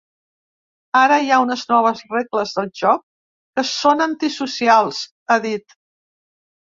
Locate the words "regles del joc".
2.15-3.03